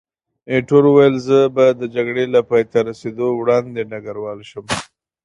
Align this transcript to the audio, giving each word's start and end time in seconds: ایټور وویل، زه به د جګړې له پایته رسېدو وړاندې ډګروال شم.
ایټور 0.51 0.83
وویل، 0.87 1.15
زه 1.27 1.37
به 1.55 1.65
د 1.79 1.81
جګړې 1.95 2.23
له 2.33 2.39
پایته 2.49 2.79
رسېدو 2.89 3.27
وړاندې 3.39 3.81
ډګروال 3.91 4.39
شم. 4.49 4.65